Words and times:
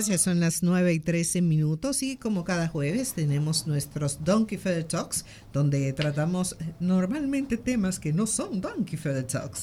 Son 0.00 0.40
las 0.40 0.62
9 0.62 0.94
y 0.94 0.98
13 0.98 1.42
minutos 1.42 2.02
y 2.02 2.16
como 2.16 2.42
cada 2.42 2.68
jueves 2.68 3.12
tenemos 3.12 3.66
nuestros 3.66 4.24
Donkey 4.24 4.56
Feather 4.56 4.84
Talks 4.84 5.26
donde 5.52 5.92
tratamos 5.92 6.56
normalmente 6.78 7.58
temas 7.58 7.98
que 8.00 8.14
no 8.14 8.26
son 8.26 8.62
Donkey 8.62 8.96
Feather 8.96 9.24
Talks. 9.24 9.60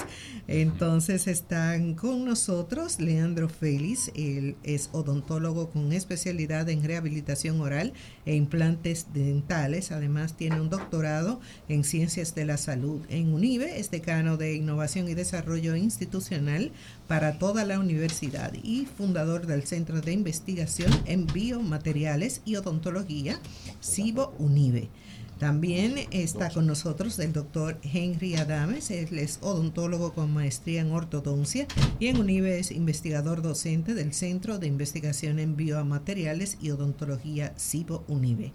Entonces 0.48 1.26
están 1.26 1.96
con 1.96 2.26
nosotros 2.26 3.00
Leandro 3.00 3.50
Félix, 3.50 4.12
él 4.16 4.58
es 4.62 4.90
odontólogo 4.92 5.72
con 5.72 5.92
especialidad 5.92 6.70
en 6.70 6.84
rehabilitación 6.84 7.60
oral 7.60 7.94
e 8.28 8.36
implantes 8.36 9.08
dentales. 9.14 9.92
Además 9.92 10.38
tiene 10.38 10.62
un 10.62 10.70
doctorado 10.70 11.40
en 11.68 11.84
ciencias 11.84 12.36
de 12.36 12.46
la 12.46 12.58
salud 12.58 13.02
en 13.10 13.34
UNIBE, 13.34 13.80
es 13.80 13.90
decano 13.90 14.38
de 14.38 14.54
innovación 14.54 15.10
y 15.10 15.16
desarrollo 15.16 15.76
institucional 15.76 16.72
para 17.08 17.40
toda 17.40 17.66
la 17.66 17.80
universidad 17.80 18.54
y 18.64 18.86
fundador 18.86 19.48
del 19.48 19.64
Centro 19.64 20.02
de 20.02 20.12
Investigación 20.12 20.92
en 21.06 21.26
Biomateriales 21.26 22.42
y 22.46 22.56
Odontología, 22.58 23.40
CIBO 23.82 24.34
UNIBE. 24.38 24.90
También 25.40 26.00
está 26.10 26.50
con 26.50 26.66
nosotros 26.66 27.20
el 27.20 27.32
doctor 27.32 27.78
Henry 27.84 28.36
Adames, 28.36 28.90
él 28.90 29.20
es 29.20 29.38
odontólogo 29.42 30.14
con 30.14 30.34
maestría 30.34 30.82
en 30.82 30.92
ortodoncia 30.92 31.68
y 32.00 32.08
en 32.08 32.18
UNIBE 32.18 32.58
es 32.58 32.72
investigador 32.72 33.44
docente 33.44 33.94
del 33.94 34.14
Centro 34.14 34.58
de 34.58 34.66
Investigación 34.66 35.38
en 35.38 35.56
Biomateriales 35.56 36.58
y 36.60 36.72
Odontología 36.72 37.54
CIBO 37.56 38.04
UNIBE. 38.08 38.52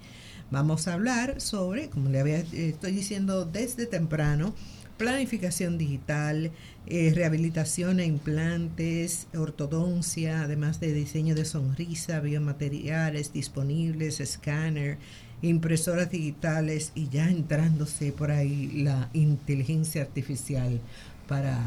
Vamos 0.50 0.88
a 0.88 0.94
hablar 0.94 1.40
sobre, 1.40 1.88
como 1.88 2.10
le 2.10 2.18
había, 2.18 2.38
estoy 2.38 2.92
diciendo 2.92 3.44
desde 3.46 3.86
temprano, 3.86 4.52
planificación 5.02 5.78
digital, 5.78 6.52
eh, 6.86 7.12
rehabilitación 7.12 7.98
e 7.98 8.06
implantes, 8.06 9.26
ortodoncia, 9.34 10.42
además 10.42 10.78
de 10.78 10.92
diseño 10.92 11.34
de 11.34 11.44
sonrisa, 11.44 12.20
biomateriales 12.20 13.32
disponibles, 13.32 14.20
escáner, 14.20 14.98
impresoras 15.42 16.08
digitales 16.08 16.92
y 16.94 17.08
ya 17.08 17.28
entrándose 17.28 18.12
por 18.12 18.30
ahí 18.30 18.70
la 18.84 19.08
inteligencia 19.12 20.02
artificial 20.02 20.80
para, 21.26 21.58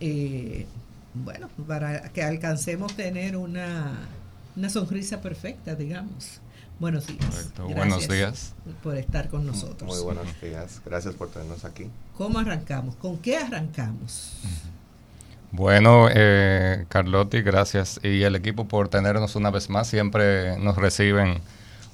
eh, 0.00 0.64
bueno, 1.12 1.50
para 1.68 2.14
que 2.14 2.22
alcancemos 2.22 2.96
tener 2.96 3.36
una, 3.36 4.08
una 4.56 4.70
sonrisa 4.70 5.20
perfecta, 5.20 5.74
digamos. 5.74 6.40
Buenos 6.80 7.06
días. 7.06 7.52
buenos 7.58 8.08
días. 8.08 8.54
Por 8.82 8.96
estar 8.96 9.28
con 9.28 9.46
nosotros. 9.46 9.88
Muy 9.88 10.02
buenos 10.02 10.40
días. 10.40 10.82
Gracias 10.84 11.14
por 11.14 11.30
tenernos 11.30 11.64
aquí. 11.64 11.88
¿Cómo 12.16 12.38
arrancamos? 12.38 12.96
¿Con 12.96 13.18
qué 13.18 13.36
arrancamos? 13.36 14.40
Bueno, 15.52 16.08
eh, 16.12 16.84
Carlotti, 16.88 17.42
gracias. 17.42 18.00
Y 18.02 18.22
el 18.22 18.34
equipo 18.34 18.66
por 18.66 18.88
tenernos 18.88 19.36
una 19.36 19.50
vez 19.50 19.70
más. 19.70 19.86
Siempre 19.86 20.58
nos 20.58 20.76
reciben 20.76 21.40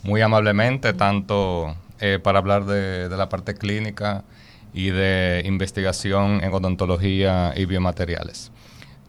muy 0.03 0.22
amablemente, 0.22 0.94
tanto 0.94 1.77
eh, 2.00 2.19
para 2.22 2.39
hablar 2.39 2.65
de, 2.65 3.11
de, 3.11 3.17
la 3.19 3.28
parte 3.28 3.55
clínica 3.55 4.25
y 4.72 4.89
de 4.89 5.42
investigación 5.44 6.42
en 6.42 6.55
odontología 6.55 7.53
y 7.55 7.67
biomateriales. 7.67 8.50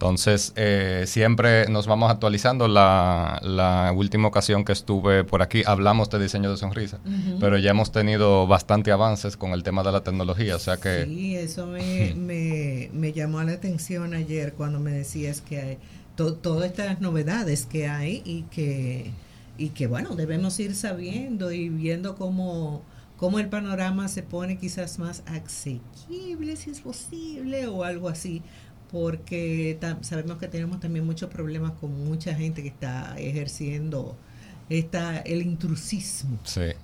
Entonces, 0.01 0.51
eh, 0.55 1.03
siempre 1.05 1.69
nos 1.69 1.85
vamos 1.85 2.09
actualizando. 2.09 2.67
La, 2.67 3.39
la, 3.43 3.93
última 3.95 4.29
ocasión 4.29 4.65
que 4.65 4.71
estuve 4.71 5.23
por 5.23 5.43
aquí 5.43 5.61
hablamos 5.63 6.09
de 6.09 6.17
diseño 6.17 6.49
de 6.49 6.57
sonrisa, 6.57 6.99
pero 7.39 7.59
ya 7.59 7.69
hemos 7.69 7.91
tenido 7.91 8.47
bastante 8.47 8.91
avances 8.91 9.37
con 9.37 9.51
el 9.51 9.61
tema 9.61 9.83
de 9.83 9.91
la 9.91 10.01
tecnología, 10.03 10.55
o 10.55 10.59
sea 10.59 10.77
que... 10.77 11.05
Sí, 11.05 11.35
eso 11.35 11.67
me, 11.67 12.15
me, 12.15 12.89
me 12.93 13.13
llamó 13.13 13.43
la 13.43 13.51
atención 13.51 14.15
ayer 14.15 14.53
cuando 14.53 14.79
me 14.79 14.89
decías 14.89 15.39
que 15.41 15.61
hay 15.61 15.77
todas 16.15 16.71
estas 16.71 16.99
novedades 16.99 17.67
que 17.67 17.87
hay 17.87 18.23
y 18.25 18.43
que, 18.49 19.11
y 19.59 19.69
que, 19.69 19.85
bueno, 19.85 20.15
debemos 20.15 20.59
ir 20.59 20.73
sabiendo 20.73 21.51
y 21.51 21.69
viendo 21.69 22.15
cómo 22.15 22.81
cómo 23.21 23.37
el 23.37 23.49
panorama 23.49 24.07
se 24.07 24.23
pone 24.23 24.57
quizás 24.57 24.97
más 24.97 25.21
asequible, 25.27 26.55
si 26.55 26.71
es 26.71 26.81
posible, 26.81 27.67
o 27.67 27.83
algo 27.83 28.09
así, 28.09 28.41
porque 28.91 29.77
sabemos 30.01 30.37
que 30.37 30.47
tenemos 30.47 30.79
también 30.79 31.05
muchos 31.05 31.29
problemas 31.29 31.73
con 31.79 31.91
mucha 32.05 32.33
gente 32.35 32.61
que 32.61 32.67
está 32.67 33.15
ejerciendo 33.17 34.15
esta, 34.69 35.17
el 35.19 35.41
intrusismo 35.41 36.39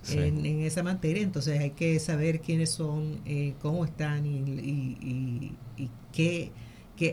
En, 0.10 0.62
esa 0.62 0.84
materia, 0.84 1.24
entonces 1.24 1.60
hay 1.60 1.72
que 1.72 2.00
saber 2.00 2.42
quiénes 2.42 2.70
son, 2.70 3.22
eh, 3.26 3.54
cómo 3.62 3.86
están 3.86 4.26
y, 4.26 5.54
y, 5.78 5.90
qué, 6.12 6.52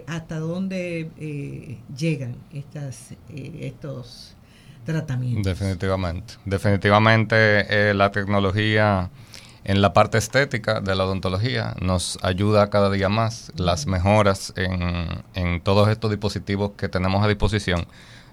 hasta 0.06 0.38
dónde 0.38 1.10
eh, 1.18 1.78
llegan 1.96 2.34
estas, 2.52 3.12
eh, 3.28 3.58
estos 3.60 4.34
tratamientos. 4.84 5.44
Definitivamente, 5.44 6.34
definitivamente 6.44 7.94
la 7.94 8.10
tecnología 8.10 9.10
en 9.64 9.80
la 9.80 9.94
parte 9.94 10.18
estética 10.18 10.80
de 10.80 10.94
la 10.94 11.04
odontología 11.04 11.74
nos 11.80 12.18
ayuda 12.22 12.68
cada 12.68 12.90
día 12.90 13.08
más. 13.08 13.50
Las 13.56 13.86
mejoras 13.86 14.52
en, 14.56 15.60
todos 15.62 15.88
estos 15.88 16.10
dispositivos 16.10 16.72
que 16.76 16.88
tenemos 16.88 17.24
a 17.24 17.28
disposición 17.28 17.86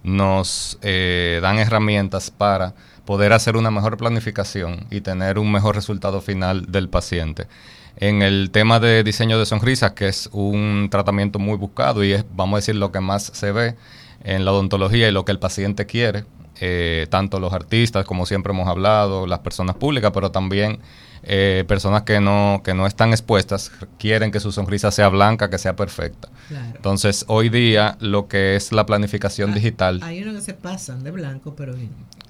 nos 0.03 0.77
eh, 0.81 1.39
dan 1.41 1.57
herramientas 1.57 2.31
para 2.31 2.73
poder 3.05 3.31
hacer 3.31 3.55
una 3.55 3.71
mejor 3.71 3.97
planificación 3.97 4.87
y 4.91 5.01
tener 5.01 5.39
un 5.39 5.51
mejor 5.51 5.75
resultado 5.75 6.19
final 6.19 6.69
del 6.69 6.89
paciente. 6.89 7.47
En 7.95 8.21
el 8.21 8.51
tema 8.51 8.79
de 8.79 9.03
diseño 9.03 9.39
de 9.39 9.45
sonrisas, 9.45 9.91
que 9.91 10.09
es 10.09 10.29
un 10.33 10.89
tratamiento 10.91 11.39
muy 11.39 11.57
buscado 11.57 12.03
y 12.03 12.13
es, 12.13 12.25
vamos 12.33 12.57
a 12.57 12.59
decir, 12.59 12.75
lo 12.75 12.91
que 12.91 12.99
más 12.99 13.23
se 13.23 13.51
ve 13.51 13.75
en 14.23 14.43
la 14.43 14.51
odontología 14.51 15.07
y 15.07 15.11
lo 15.11 15.23
que 15.23 15.31
el 15.31 15.39
paciente 15.39 15.85
quiere, 15.85 16.25
eh, 16.59 17.07
tanto 17.09 17.39
los 17.39 17.53
artistas, 17.53 18.05
como 18.05 18.25
siempre 18.25 18.53
hemos 18.53 18.67
hablado, 18.67 19.27
las 19.27 19.39
personas 19.39 19.75
públicas, 19.75 20.11
pero 20.13 20.31
también 20.31 20.79
eh, 21.23 21.63
personas 21.67 22.01
que 22.01 22.19
no, 22.19 22.61
que 22.63 22.73
no 22.73 22.87
están 22.87 23.11
expuestas 23.11 23.71
quieren 23.99 24.31
que 24.31 24.39
su 24.39 24.51
sonrisa 24.51 24.91
sea 24.91 25.09
blanca, 25.09 25.49
que 25.49 25.57
sea 25.57 25.75
perfecta. 25.75 26.29
Entonces, 26.75 27.25
hoy 27.27 27.49
día 27.49 27.95
lo 27.99 28.27
que 28.27 28.55
es 28.55 28.71
la 28.71 28.85
planificación 28.85 29.51
ah, 29.51 29.55
digital... 29.55 29.99
Hay 30.03 30.23
unos 30.23 30.35
que 30.35 30.41
se 30.41 30.53
pasan 30.53 31.03
de 31.03 31.11
blanco, 31.11 31.55
pero. 31.55 31.73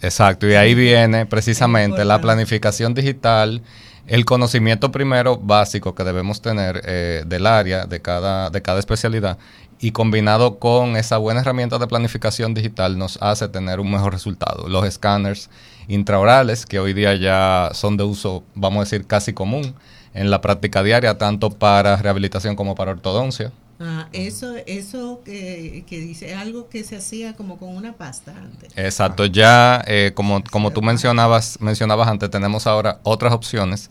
Exacto, 0.01 0.47
y 0.47 0.53
ahí 0.55 0.75
viene 0.75 1.25
precisamente 1.25 2.03
la 2.05 2.19
planificación 2.19 2.93
digital, 2.93 3.61
el 4.07 4.25
conocimiento 4.25 4.91
primero 4.91 5.37
básico 5.37 5.95
que 5.95 6.03
debemos 6.03 6.41
tener 6.41 6.81
eh, 6.85 7.23
del 7.25 7.47
área, 7.47 7.85
de 7.85 8.01
cada, 8.01 8.49
de 8.49 8.61
cada 8.61 8.79
especialidad, 8.79 9.37
y 9.81 9.91
combinado 9.91 10.59
con 10.59 10.95
esa 10.95 11.17
buena 11.17 11.41
herramienta 11.41 11.79
de 11.79 11.87
planificación 11.87 12.53
digital 12.53 12.99
nos 12.99 13.17
hace 13.19 13.47
tener 13.47 13.79
un 13.79 13.91
mejor 13.91 14.13
resultado. 14.13 14.69
Los 14.69 14.85
escáneres 14.85 15.49
intraorales, 15.87 16.67
que 16.67 16.79
hoy 16.79 16.93
día 16.93 17.15
ya 17.15 17.71
son 17.73 17.97
de 17.97 18.03
uso, 18.03 18.43
vamos 18.53 18.77
a 18.77 18.83
decir, 18.83 19.07
casi 19.07 19.33
común 19.33 19.73
en 20.13 20.29
la 20.29 20.39
práctica 20.39 20.83
diaria, 20.83 21.17
tanto 21.17 21.49
para 21.49 21.95
rehabilitación 21.95 22.55
como 22.55 22.75
para 22.75 22.91
ortodoncia. 22.91 23.51
Ah, 23.83 24.07
eso, 24.13 24.53
eso 24.67 25.21
que, 25.25 25.83
que, 25.87 25.99
dice 25.99 26.35
algo 26.35 26.69
que 26.69 26.83
se 26.83 26.97
hacía 26.97 27.33
como 27.33 27.57
con 27.57 27.75
una 27.75 27.93
pasta 27.93 28.31
antes. 28.37 28.71
Exacto, 28.75 29.25
ya 29.25 29.83
eh, 29.87 30.11
como, 30.13 30.43
como 30.51 30.69
tú 30.69 30.83
mencionabas, 30.83 31.59
mencionabas 31.59 32.07
antes, 32.07 32.29
tenemos 32.29 32.67
ahora 32.67 32.99
otras 33.01 33.33
opciones 33.33 33.89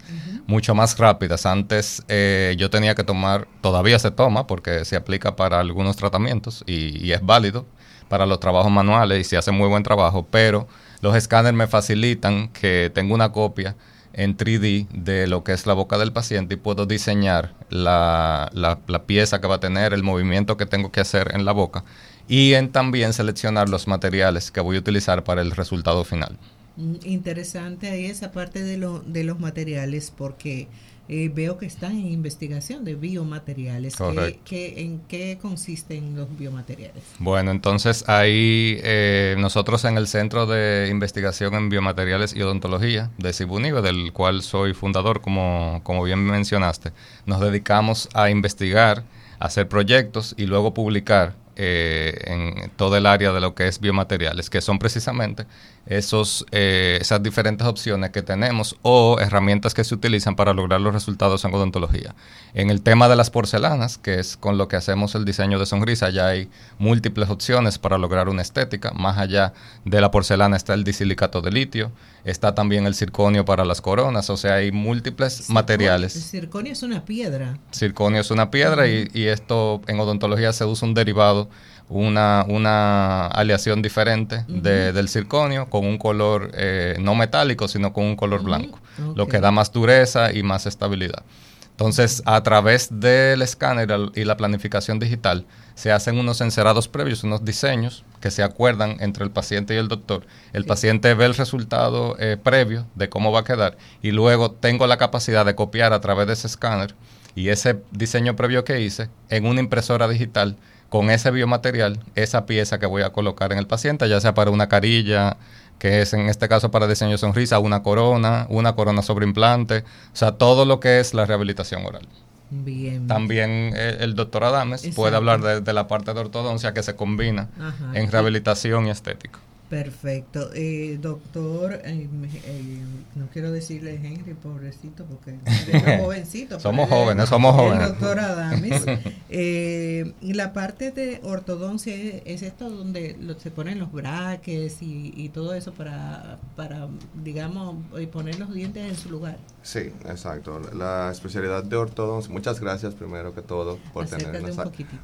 mucho 0.50 0.74
más 0.74 0.98
rápidas. 0.98 1.46
Antes 1.46 2.02
eh, 2.08 2.56
yo 2.58 2.68
tenía 2.70 2.94
que 2.94 3.04
tomar, 3.04 3.46
todavía 3.60 3.98
se 3.98 4.10
toma 4.10 4.46
porque 4.48 4.84
se 4.84 4.96
aplica 4.96 5.36
para 5.36 5.60
algunos 5.60 5.96
tratamientos 5.96 6.64
y, 6.66 7.12
es 7.12 7.24
válido 7.24 7.66
para 8.08 8.26
los 8.26 8.40
trabajos 8.40 8.70
manuales 8.72 9.20
y 9.20 9.24
se 9.24 9.36
hace 9.36 9.52
muy 9.52 9.68
buen 9.68 9.84
trabajo, 9.84 10.26
pero 10.28 10.66
los 11.00 11.14
escáneres 11.14 11.56
me 11.56 11.68
facilitan 11.68 12.48
que 12.48 12.90
tengo 12.92 13.14
una 13.14 13.30
copia 13.30 13.76
en 14.12 14.36
3D 14.36 14.88
de 14.88 15.28
lo 15.28 15.44
que 15.44 15.52
es 15.52 15.66
la 15.66 15.74
boca 15.74 15.96
del 15.98 16.12
paciente 16.12 16.54
y 16.54 16.56
puedo 16.56 16.84
diseñar 16.84 17.54
la, 17.68 18.50
la, 18.52 19.02
pieza 19.04 19.40
que 19.40 19.46
va 19.46 19.56
a 19.56 19.60
tener, 19.60 19.92
el 19.92 20.02
movimiento 20.02 20.56
que 20.56 20.66
tengo 20.66 20.90
que 20.90 21.00
hacer 21.00 21.30
en 21.34 21.44
la 21.44 21.52
boca 21.52 21.84
y 22.26 22.54
en 22.54 22.72
también 22.72 23.12
seleccionar 23.12 23.68
los 23.68 23.86
materiales 23.86 24.50
que 24.50 24.60
voy 24.60 24.76
a 24.76 24.80
utilizar 24.80 25.22
para 25.22 25.42
el 25.42 25.52
resultado 25.52 26.02
final. 26.04 26.36
Mm, 26.80 26.96
interesante 27.04 27.90
ahí 27.90 28.06
esa 28.06 28.32
parte 28.32 28.62
de, 28.62 28.78
lo, 28.78 29.00
de 29.00 29.22
los 29.24 29.38
materiales 29.38 30.10
porque 30.16 30.66
eh, 31.08 31.30
veo 31.34 31.58
que 31.58 31.66
están 31.66 31.92
en 31.92 32.06
investigación 32.10 32.84
de 32.84 32.94
biomateriales. 32.94 33.96
¿Qué, 34.44 34.80
en 34.80 35.00
qué 35.08 35.38
consisten 35.42 36.16
los 36.16 36.28
biomateriales? 36.38 37.02
Bueno, 37.18 37.50
entonces 37.50 38.08
ahí 38.08 38.78
eh, 38.82 39.34
nosotros 39.38 39.84
en 39.84 39.98
el 39.98 40.06
Centro 40.06 40.46
de 40.46 40.88
Investigación 40.90 41.54
en 41.54 41.68
Biomateriales 41.68 42.34
y 42.34 42.42
Odontología 42.42 43.10
de 43.18 43.32
Cibunive, 43.32 43.82
del 43.82 44.12
cual 44.12 44.42
soy 44.42 44.72
fundador, 44.72 45.20
como, 45.20 45.80
como 45.82 46.04
bien 46.04 46.24
mencionaste, 46.24 46.92
nos 47.26 47.40
dedicamos 47.40 48.08
a 48.14 48.30
investigar, 48.30 49.02
hacer 49.38 49.68
proyectos 49.68 50.34
y 50.38 50.46
luego 50.46 50.72
publicar 50.72 51.34
eh, 51.62 52.14
en 52.24 52.70
todo 52.76 52.96
el 52.96 53.04
área 53.04 53.32
de 53.32 53.40
lo 53.40 53.54
que 53.54 53.68
es 53.68 53.80
biomateriales, 53.80 54.48
que 54.48 54.62
son 54.62 54.78
precisamente 54.78 55.44
esos, 55.90 56.46
eh, 56.52 56.98
esas 57.00 57.20
diferentes 57.20 57.66
opciones 57.66 58.10
que 58.10 58.22
tenemos 58.22 58.76
o 58.82 59.18
herramientas 59.18 59.74
que 59.74 59.82
se 59.82 59.92
utilizan 59.92 60.36
para 60.36 60.54
lograr 60.54 60.80
los 60.80 60.94
resultados 60.94 61.44
en 61.44 61.52
odontología. 61.52 62.14
En 62.54 62.70
el 62.70 62.80
tema 62.80 63.08
de 63.08 63.16
las 63.16 63.30
porcelanas, 63.30 63.98
que 63.98 64.20
es 64.20 64.36
con 64.36 64.56
lo 64.56 64.68
que 64.68 64.76
hacemos 64.76 65.16
el 65.16 65.24
diseño 65.24 65.58
de 65.58 65.66
sonrisa, 65.66 66.08
ya 66.10 66.28
hay 66.28 66.48
múltiples 66.78 67.28
opciones 67.28 67.78
para 67.78 67.98
lograr 67.98 68.28
una 68.28 68.40
estética. 68.40 68.92
Más 68.92 69.18
allá 69.18 69.52
de 69.84 70.00
la 70.00 70.12
porcelana 70.12 70.56
está 70.56 70.74
el 70.74 70.84
disilicato 70.84 71.42
de 71.42 71.50
litio, 71.50 71.90
está 72.24 72.54
también 72.54 72.86
el 72.86 72.94
circonio 72.94 73.44
para 73.44 73.64
las 73.64 73.80
coronas, 73.80 74.30
o 74.30 74.36
sea, 74.36 74.54
hay 74.54 74.70
múltiples 74.70 75.50
materiales. 75.50 76.14
El 76.14 76.22
circonio 76.22 76.72
es 76.72 76.84
una 76.84 77.04
piedra. 77.04 77.58
Circonio 77.72 78.20
es 78.20 78.30
una 78.30 78.52
piedra 78.52 78.86
y, 78.86 79.08
y 79.12 79.24
esto 79.24 79.82
en 79.88 79.98
odontología 79.98 80.52
se 80.52 80.64
usa 80.64 80.86
un 80.86 80.94
derivado 80.94 81.48
una, 81.90 82.46
una 82.48 83.26
aleación 83.26 83.82
diferente 83.82 84.44
de, 84.48 84.92
del 84.92 85.08
circonio 85.08 85.68
con 85.68 85.84
un 85.84 85.98
color 85.98 86.50
eh, 86.54 86.96
no 87.00 87.14
metálico, 87.14 87.68
sino 87.68 87.92
con 87.92 88.04
un 88.04 88.16
color 88.16 88.42
blanco, 88.42 88.78
lo 89.14 89.26
que 89.26 89.40
da 89.40 89.50
más 89.50 89.72
dureza 89.72 90.32
y 90.32 90.42
más 90.42 90.66
estabilidad. 90.66 91.24
Entonces, 91.72 92.22
a 92.26 92.42
través 92.42 92.88
del 92.90 93.40
escáner 93.42 93.88
y 94.14 94.24
la 94.24 94.36
planificación 94.36 94.98
digital, 94.98 95.46
se 95.74 95.90
hacen 95.90 96.18
unos 96.18 96.42
encerados 96.42 96.88
previos, 96.88 97.24
unos 97.24 97.42
diseños 97.42 98.04
que 98.20 98.30
se 98.30 98.42
acuerdan 98.42 98.98
entre 99.00 99.24
el 99.24 99.30
paciente 99.30 99.74
y 99.74 99.78
el 99.78 99.88
doctor. 99.88 100.26
El 100.52 100.66
paciente 100.66 101.14
ve 101.14 101.24
el 101.24 101.34
resultado 101.34 102.16
eh, 102.18 102.36
previo 102.36 102.86
de 102.94 103.08
cómo 103.08 103.32
va 103.32 103.40
a 103.40 103.44
quedar 103.44 103.78
y 104.02 104.10
luego 104.10 104.50
tengo 104.50 104.86
la 104.86 104.98
capacidad 104.98 105.46
de 105.46 105.54
copiar 105.54 105.94
a 105.94 106.00
través 106.02 106.26
de 106.26 106.34
ese 106.34 106.48
escáner 106.48 106.94
y 107.34 107.48
ese 107.48 107.80
diseño 107.92 108.36
previo 108.36 108.62
que 108.62 108.80
hice 108.82 109.08
en 109.30 109.46
una 109.46 109.60
impresora 109.60 110.06
digital 110.06 110.58
con 110.90 111.08
ese 111.08 111.30
biomaterial, 111.30 112.00
esa 112.16 112.44
pieza 112.44 112.78
que 112.78 112.86
voy 112.86 113.02
a 113.02 113.10
colocar 113.10 113.52
en 113.52 113.58
el 113.58 113.66
paciente, 113.66 114.08
ya 114.08 114.20
sea 114.20 114.34
para 114.34 114.50
una 114.50 114.68
carilla, 114.68 115.38
que 115.78 116.02
es 116.02 116.12
en 116.12 116.28
este 116.28 116.48
caso 116.48 116.70
para 116.70 116.86
diseño 116.86 117.12
de 117.12 117.18
sonrisa, 117.18 117.58
una 117.60 117.82
corona, 117.82 118.46
una 118.50 118.74
corona 118.74 119.00
sobre 119.00 119.24
implante, 119.24 119.78
o 120.12 120.16
sea, 120.16 120.32
todo 120.32 120.66
lo 120.66 120.80
que 120.80 121.00
es 121.00 121.14
la 121.14 121.24
rehabilitación 121.24 121.86
oral. 121.86 122.06
Bien. 122.50 123.06
También 123.06 123.72
eh, 123.76 123.98
el, 124.00 124.16
doctor 124.16 124.42
Adames 124.42 124.88
puede 124.96 125.14
hablar 125.14 125.62
de, 125.62 125.72
la 125.72 125.86
parte 125.86 126.12
de 126.12 126.18
ortodoncia 126.18 126.74
que 126.74 126.82
se 126.82 126.96
combina 126.96 127.48
en 127.94 128.10
rehabilitación 128.10 128.86
y 128.86 128.90
estética. 128.90 129.38
Perfecto. 129.70 130.50
Eh, 130.52 130.98
doctor, 131.00 131.74
eh, 131.84 132.08
eh, 132.44 132.82
no 133.14 133.28
quiero 133.32 133.52
decirle 133.52 133.94
Henry, 134.02 134.34
pobrecito, 134.34 135.04
porque 135.04 135.38
es 135.46 136.00
jovencito. 136.00 136.58
somos 136.58 136.88
jóvenes, 136.88 137.28
somos 137.28 137.54
jóvenes. 137.54 137.90
doctor 137.90 138.18
Adames. 138.18 138.84
la 140.20 140.52
parte 140.52 140.90
de 140.90 141.20
ortodoncia 141.22 141.94
es, 141.94 142.42
esto 142.42 142.68
donde 142.68 143.16
se 143.38 143.52
ponen 143.52 143.78
los 143.78 143.92
braques 143.92 144.82
y, 144.82 145.14
y, 145.16 145.28
todo 145.28 145.54
eso 145.54 145.72
para, 145.72 146.40
para, 146.56 146.88
digamos, 147.22 147.76
poner 148.10 148.40
los 148.40 148.52
dientes 148.52 148.90
en 148.90 148.96
su 148.96 149.08
lugar. 149.08 149.38
Sí, 149.62 149.92
exacto. 150.08 150.60
La 150.74 151.12
especialidad 151.12 151.62
de 151.62 151.76
ortodoncia, 151.76 152.32
muchas 152.32 152.58
gracias 152.58 152.96
primero 152.96 153.32
que 153.36 153.42
todo 153.42 153.78
por, 153.92 154.08
tenernos, 154.08 154.58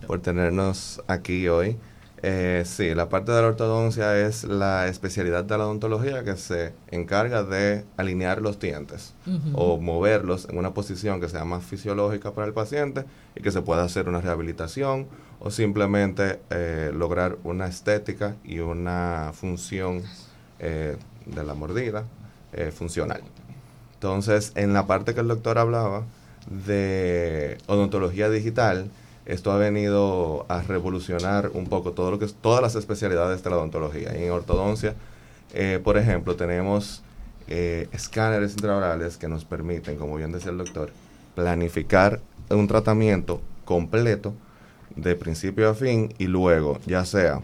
por 0.08 0.20
tenernos 0.20 1.00
aquí 1.06 1.46
hoy. 1.46 1.76
Eh, 2.22 2.62
sí, 2.64 2.94
la 2.94 3.08
parte 3.10 3.30
de 3.32 3.42
la 3.42 3.48
ortodoncia 3.48 4.18
es 4.18 4.44
la 4.44 4.88
especialidad 4.88 5.44
de 5.44 5.58
la 5.58 5.66
odontología 5.66 6.24
que 6.24 6.36
se 6.36 6.72
encarga 6.90 7.42
de 7.42 7.84
alinear 7.98 8.40
los 8.40 8.58
dientes 8.58 9.14
o 9.52 9.78
moverlos 9.78 10.48
en 10.48 10.56
una 10.56 10.72
posición 10.72 11.20
que 11.20 11.28
sea 11.28 11.44
más 11.44 11.62
fisiológica 11.62 12.32
para 12.32 12.46
el 12.46 12.54
paciente 12.54 13.04
y 13.34 13.42
que 13.42 13.50
se 13.50 13.60
pueda 13.60 13.84
hacer 13.84 14.08
una 14.08 14.22
rehabilitación 14.22 15.08
o 15.40 15.50
simplemente 15.50 16.40
eh, 16.48 16.90
lograr 16.94 17.36
una 17.44 17.66
estética 17.66 18.36
y 18.44 18.60
una 18.60 19.32
función 19.34 20.02
eh, 20.58 20.96
de 21.26 21.44
la 21.44 21.54
mordida 21.54 22.04
funcional. 22.74 23.20
Entonces, 23.94 24.52
en 24.54 24.72
la 24.72 24.86
parte 24.86 25.12
que 25.12 25.20
el 25.20 25.28
doctor 25.28 25.58
hablaba 25.58 26.04
de 26.48 27.58
odontología 27.66 28.30
digital, 28.30 28.88
esto 29.26 29.50
ha 29.50 29.58
venido 29.58 30.46
a 30.48 30.62
revolucionar 30.62 31.50
un 31.52 31.66
poco 31.66 31.92
todo 31.92 32.10
lo 32.10 32.18
que 32.18 32.24
es, 32.24 32.34
todas 32.34 32.62
las 32.62 32.74
especialidades 32.76 33.42
de 33.42 33.50
la 33.50 33.56
odontología. 33.56 34.14
en 34.14 34.30
ortodoncia, 34.30 34.94
eh, 35.52 35.80
por 35.82 35.98
ejemplo, 35.98 36.36
tenemos 36.36 37.02
eh, 37.48 37.88
escáneres 37.92 38.52
intraorales 38.52 39.16
que 39.16 39.28
nos 39.28 39.44
permiten, 39.44 39.96
como 39.96 40.16
bien 40.16 40.32
decía 40.32 40.50
el 40.52 40.58
doctor, 40.58 40.90
planificar 41.34 42.20
un 42.50 42.68
tratamiento 42.68 43.40
completo 43.64 44.32
de 44.94 45.14
principio 45.16 45.68
a 45.68 45.74
fin 45.74 46.14
y 46.18 46.26
luego, 46.26 46.78
ya 46.86 47.04
sea 47.04 47.40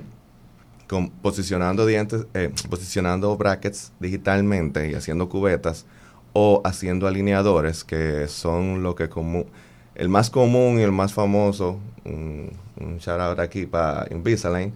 posicionando 1.23 1.87
dientes, 1.87 2.27
eh, 2.35 2.53
posicionando 2.69 3.37
brackets 3.37 3.93
digitalmente 3.99 4.91
y 4.91 4.95
haciendo 4.95 5.29
cubetas 5.29 5.87
o 6.33 6.61
haciendo 6.65 7.07
alineadores 7.07 7.85
que 7.85 8.29
son 8.29 8.83
lo 8.83 8.95
que 8.95 9.09
como 9.09 9.47
el 9.95 10.09
más 10.09 10.31
común 10.31 10.79
y 10.79 10.83
el 10.83 10.93
más 10.93 11.13
famoso, 11.13 11.79
un, 12.05 12.51
shout 12.99 13.21
out 13.21 13.39
aquí 13.39 13.67
para 13.67 14.07
Invisalign, 14.11 14.73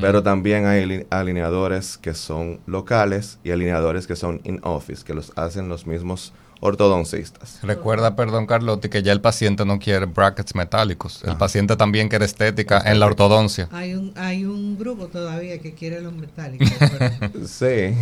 pero 0.00 0.22
también 0.22 0.66
hay 0.66 1.06
alineadores 1.10 1.98
que 1.98 2.14
son 2.14 2.60
locales 2.66 3.38
y 3.42 3.50
alineadores 3.50 4.06
que 4.06 4.14
son 4.14 4.40
in-office, 4.44 5.04
que 5.04 5.12
los 5.12 5.32
hacen 5.36 5.68
los 5.68 5.86
mismos 5.86 6.32
ortodoncistas. 6.60 7.58
Recuerda, 7.62 8.14
perdón 8.14 8.46
Carlotti, 8.46 8.88
que 8.88 9.02
ya 9.02 9.10
el 9.10 9.20
paciente 9.20 9.64
no 9.64 9.80
quiere 9.80 10.06
brackets 10.06 10.54
metálicos, 10.54 11.22
el 11.24 11.36
paciente 11.36 11.76
también 11.76 12.08
quiere 12.08 12.24
estética 12.24 12.80
en 12.86 13.00
la 13.00 13.06
ortodoncia. 13.06 13.68
Hay 13.72 13.94
un, 13.94 14.12
hay 14.16 14.44
un 14.44 14.78
grupo 14.78 15.08
todavía 15.08 15.58
que 15.58 15.74
quiere 15.74 16.00
los 16.00 16.12
metálicos. 16.12 16.68
sí. 17.46 17.66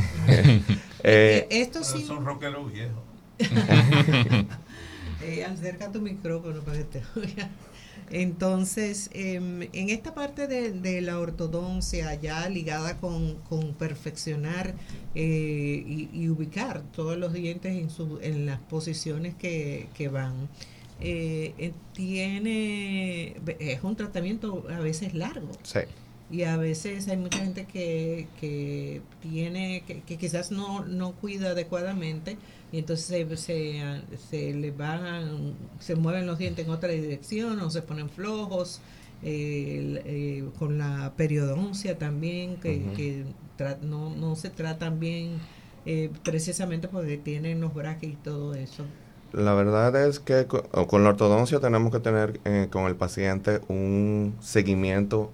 eh, 1.02 1.46
Estos 1.50 1.86
son 1.86 2.24
rockeros 2.24 2.70
viejos. 2.70 2.98
Eh, 5.22 5.44
acerca 5.44 5.92
tu 5.92 6.00
micrófono 6.00 6.60
para 6.62 6.78
que 6.78 6.84
te 6.84 7.02
Entonces, 8.10 9.08
em, 9.12 9.62
en 9.72 9.90
esta 9.90 10.14
parte 10.14 10.48
de, 10.48 11.00
la 11.00 11.18
ortodoncia 11.18 12.14
ya 12.14 12.48
ligada 12.48 12.96
con, 12.96 13.36
perfeccionar 13.78 14.74
eh, 15.14 16.08
y, 16.12 16.28
ubicar 16.28 16.82
todos 16.92 17.16
los 17.16 17.32
dientes 17.32 17.72
en, 17.76 17.88
su, 17.88 18.18
en 18.20 18.46
las 18.46 18.58
posiciones 18.58 19.34
que, 19.36 20.10
van, 20.12 20.48
eh, 21.00 21.72
tiene, 21.92 23.36
es 23.60 23.84
un 23.84 23.94
tratamiento 23.94 24.66
a 24.70 24.80
veces 24.80 25.14
largo. 25.14 25.52
Sí. 25.62 25.80
Y 26.30 26.44
a 26.44 26.56
veces 26.56 27.08
hay 27.08 27.16
mucha 27.16 27.38
gente 27.38 27.64
que, 27.64 28.28
que 28.40 29.02
tiene, 29.20 29.82
que, 29.86 30.02
que 30.02 30.16
quizás 30.16 30.52
no, 30.52 30.84
no 30.84 31.12
cuida 31.12 31.50
adecuadamente 31.50 32.36
y 32.72 32.78
entonces 32.78 33.40
se, 33.40 34.02
se, 34.30 34.54
le 34.54 34.70
van, 34.70 35.54
se 35.80 35.96
mueven 35.96 36.26
los 36.26 36.38
dientes 36.38 36.64
en 36.66 36.70
otra 36.70 36.90
dirección 36.90 37.60
o 37.60 37.70
se 37.70 37.82
ponen 37.82 38.08
flojos, 38.08 38.80
eh, 39.22 40.48
con 40.58 40.78
la 40.78 41.12
periodoncia 41.16 41.98
también, 41.98 42.56
que, 42.56 43.24
no, 43.82 44.14
no 44.14 44.36
se 44.36 44.48
tratan 44.48 45.00
bien 45.00 45.38
eh, 45.84 46.10
precisamente 46.22 46.88
porque 46.88 47.18
tienen 47.18 47.60
los 47.60 47.74
braques 47.74 48.10
y 48.10 48.16
todo 48.16 48.54
eso. 48.54 48.84
La 49.32 49.54
verdad 49.54 49.94
es 50.06 50.18
que 50.18 50.46
con, 50.46 51.04
la 51.04 51.10
ortodoncia 51.10 51.60
tenemos 51.60 51.92
que 51.92 52.00
tener 52.00 52.40
eh, 52.44 52.68
con 52.70 52.86
el 52.86 52.96
paciente 52.96 53.60
un 53.68 54.34
seguimiento, 54.40 55.30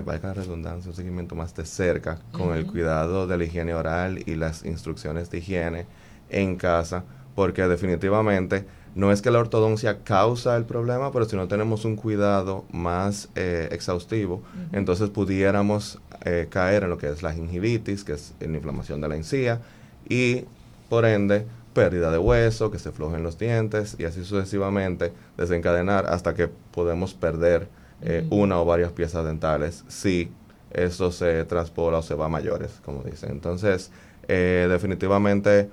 valga 0.00 0.28
la 0.28 0.34
redundancia, 0.34 0.90
un 0.90 0.96
seguimiento 0.96 1.34
más 1.34 1.54
de 1.54 1.66
cerca 1.66 2.18
con 2.32 2.56
el 2.56 2.66
cuidado 2.66 3.26
de 3.26 3.36
la 3.36 3.44
higiene 3.44 3.74
oral 3.74 4.22
y 4.26 4.34
las 4.34 4.64
instrucciones 4.64 5.30
de 5.30 5.38
higiene 5.38 5.86
en 6.30 6.56
casa, 6.56 7.04
porque 7.34 7.62
definitivamente 7.68 8.64
no 8.94 9.10
es 9.10 9.22
que 9.22 9.30
la 9.30 9.38
ortodoncia 9.38 10.02
causa 10.04 10.56
el 10.56 10.64
problema, 10.64 11.12
pero 11.12 11.24
si 11.24 11.36
no 11.36 11.48
tenemos 11.48 11.84
un 11.84 11.96
cuidado 11.96 12.64
más 12.72 13.28
eh, 13.34 13.68
exhaustivo, 13.72 14.42
entonces 14.72 15.10
pudiéramos 15.10 15.98
eh, 16.24 16.46
caer 16.50 16.84
en 16.84 16.90
lo 16.90 16.98
que 16.98 17.08
es 17.08 17.22
la 17.22 17.32
gingivitis, 17.32 18.04
que 18.04 18.12
es 18.12 18.34
la 18.40 18.56
inflamación 18.56 19.00
de 19.00 19.08
la 19.08 19.16
encía, 19.16 19.60
y 20.08 20.44
por 20.88 21.04
ende 21.06 21.46
pérdida 21.72 22.10
de 22.10 22.18
hueso, 22.18 22.70
que 22.70 22.78
se 22.78 22.92
flojen 22.92 23.22
los 23.22 23.38
dientes 23.38 23.96
y 23.98 24.04
así 24.04 24.24
sucesivamente 24.24 25.12
desencadenar 25.38 26.06
hasta 26.06 26.34
que 26.34 26.48
podemos 26.48 27.14
perder 27.14 27.68
eh, 28.02 28.26
una 28.30 28.60
o 28.60 28.64
varias 28.64 28.92
piezas 28.92 29.24
dentales 29.24 29.84
si 29.88 30.30
eso 30.70 31.12
se 31.12 31.44
transpola 31.44 31.98
o 31.98 32.02
se 32.02 32.14
va 32.14 32.26
a 32.26 32.28
mayores, 32.28 32.80
como 32.84 33.02
dicen. 33.02 33.30
Entonces, 33.30 33.90
definitivamente 34.26 35.68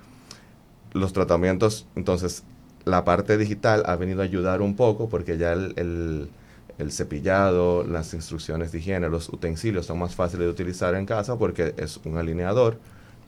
los 0.92 1.12
tratamientos, 1.12 1.86
entonces 1.96 2.44
la 2.84 3.04
parte 3.04 3.36
digital 3.38 3.82
ha 3.86 3.96
venido 3.96 4.20
a 4.20 4.24
ayudar 4.24 4.62
un 4.62 4.76
poco 4.76 5.08
porque 5.08 5.38
ya 5.38 5.52
el, 5.52 6.30
el, 6.78 6.92
cepillado, 6.92 7.84
las 7.84 8.14
instrucciones 8.14 8.72
de 8.72 8.78
higiene, 8.78 9.08
los 9.08 9.28
utensilios 9.28 9.86
son 9.86 9.98
más 9.98 10.14
fáciles 10.14 10.46
de 10.46 10.50
utilizar 10.50 10.94
en 10.94 11.06
casa 11.06 11.36
porque 11.38 11.74
es 11.76 11.98
un 12.04 12.16
alineador 12.16 12.78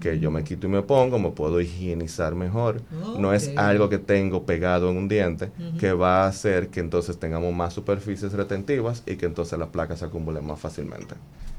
que 0.03 0.19
yo 0.19 0.33
me 0.33 0.43
quito 0.43 0.67
y 0.67 0.71
me 0.71 0.83
pongo, 0.83 1.21
me 1.21 1.31
puedo 1.31 1.61
higienizar 1.61 2.35
mejor. 2.35 2.83
No 3.21 3.33
es 3.33 3.53
algo 3.57 3.89
que 3.89 3.99
tengo 3.99 4.45
pegado 4.45 4.91
en 4.91 4.97
un 4.97 5.07
diente 5.07 5.53
que 5.79 5.93
va 5.93 6.25
a 6.25 6.27
hacer 6.27 6.71
que 6.71 6.81
entonces 6.81 7.21
tengamos 7.21 7.55
más 7.55 7.73
superficies 7.73 8.33
retentivas 8.33 9.05
y 9.07 9.15
que 9.15 9.27
entonces 9.27 9.57
las 9.61 9.69
placas 9.69 10.01
se 10.01 10.07
acumulen 10.07 10.45
más 10.45 10.59
fácilmente. 10.59 11.15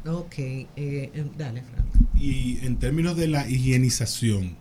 Ok, 0.06 0.38
eh, 0.38 0.68
em, 1.14 1.30
dale, 1.38 1.62
Frank. 1.62 1.88
Y 2.20 2.60
en 2.66 2.76
términos 2.80 3.16
de 3.16 3.30
la 3.30 3.48
higienización 3.48 4.58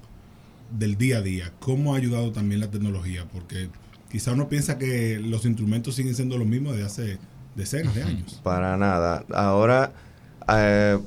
del 0.70 0.96
día 0.96 1.16
a 1.16 1.22
día, 1.22 1.52
¿cómo 1.58 1.94
ha 1.94 1.96
ayudado 1.96 2.30
también 2.30 2.60
la 2.60 2.70
tecnología? 2.70 3.26
Porque 3.32 3.68
quizá 4.08 4.30
uno 4.30 4.48
piensa 4.48 4.78
que 4.78 5.18
los 5.18 5.44
instrumentos 5.44 5.96
siguen 5.96 6.14
siendo 6.14 6.38
los 6.38 6.46
mismos 6.46 6.76
de 6.76 6.84
hace 6.84 7.18
decenas 7.56 7.96
de 7.96 8.04
años. 8.04 8.40
Para 8.44 8.76
nada. 8.76 9.24
Ahora, 9.34 9.92
eh, 10.48 11.00